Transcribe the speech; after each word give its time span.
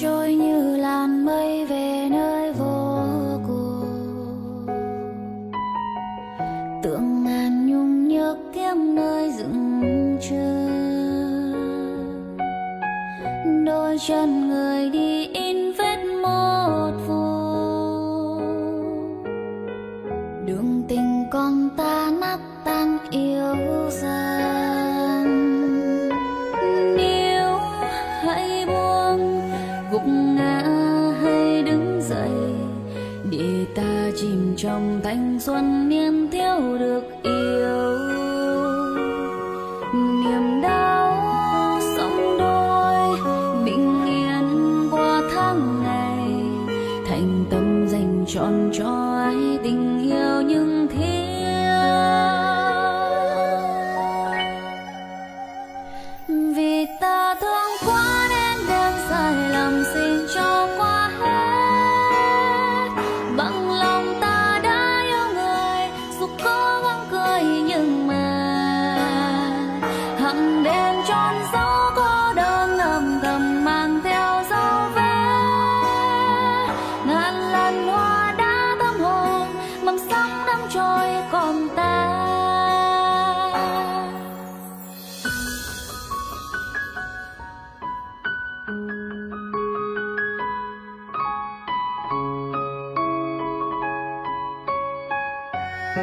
trôi 0.00 0.34
như 0.34 0.76
làn 0.76 1.24
mây 1.24 1.66
về 1.66 2.08
nơi 2.10 2.52
vô 2.52 2.98
cùng. 3.46 4.66
Tượng 6.82 7.24
ngàn 7.24 7.66
nhung 7.66 8.08
nhớ 8.08 8.36
kiếm 8.54 8.94
nơi 8.94 9.32
dừng 9.32 10.18
chân 10.30 10.74
đôi 13.66 13.98
chân 14.06 14.48
người 14.48 14.90
đi 14.90 15.13
xuân 35.46 35.88
niên 35.88 36.30
thiếu 36.30 36.78
được 36.78 37.04
yêu. 37.22 37.98
Niềm 39.94 40.62
đau 40.62 41.80
sống 41.96 42.38
đôi, 42.38 43.18
bình 43.64 44.06
yên 44.06 44.88
qua 44.90 45.22
tháng 45.34 45.82
ngày. 45.82 46.28
Thành 47.08 47.44
tâm 47.50 47.86
dành 47.88 48.24
trọn 48.26 48.70
cho 48.78 49.18
ai 49.18 49.58
tình 49.62 50.02
yêu 50.02 50.42
nhưng 50.46 50.73
đôi 95.96 96.02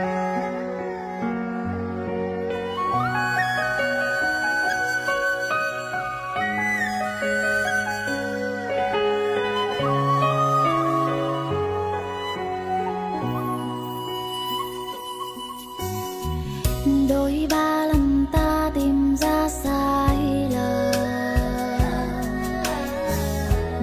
ba 17.49 17.85
lần 17.85 18.25
ta 18.31 18.71
tìm 18.73 19.15
ra 19.15 19.49
sai 19.49 20.17
lầm. 20.51 20.91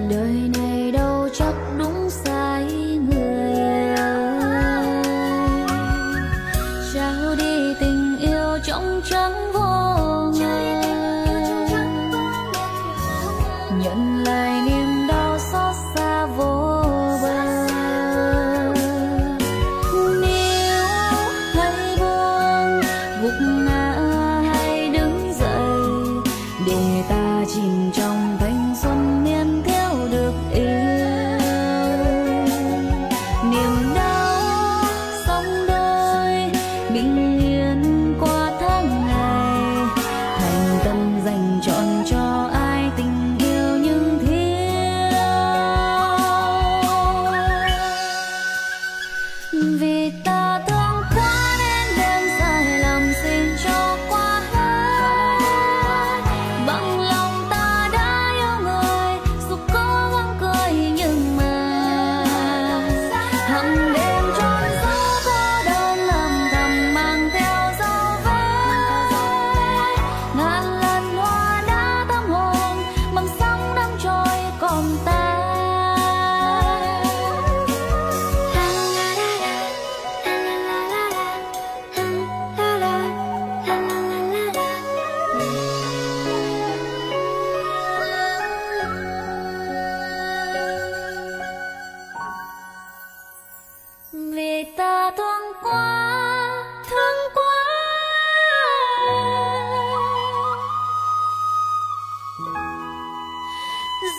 Đời 0.09 0.51
này 0.57 0.68
sáng 9.19 9.58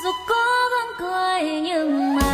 dù 0.03 0.11
cố 0.27 0.35
gắng 0.71 0.93
cười 0.99 1.61
nhưng 1.61 2.17
mà 2.17 2.30